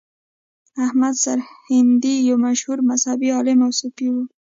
[0.85, 4.15] احمد سرهندي یو مشهور مذهبي عالم او صوفي و.